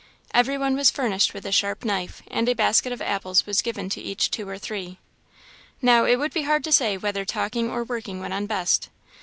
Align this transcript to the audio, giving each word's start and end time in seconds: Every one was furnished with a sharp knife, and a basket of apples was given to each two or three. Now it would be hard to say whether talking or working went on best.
Every 0.33 0.57
one 0.57 0.75
was 0.75 0.89
furnished 0.89 1.35
with 1.35 1.45
a 1.45 1.51
sharp 1.51 1.85
knife, 1.85 2.23
and 2.25 2.49
a 2.49 2.55
basket 2.55 2.91
of 2.91 3.03
apples 3.03 3.45
was 3.45 3.61
given 3.61 3.87
to 3.89 4.01
each 4.01 4.31
two 4.31 4.49
or 4.49 4.57
three. 4.57 4.97
Now 5.79 6.05
it 6.05 6.15
would 6.15 6.33
be 6.33 6.41
hard 6.41 6.63
to 6.63 6.71
say 6.71 6.97
whether 6.97 7.23
talking 7.23 7.69
or 7.69 7.83
working 7.83 8.19
went 8.19 8.33
on 8.33 8.47
best. 8.47 8.89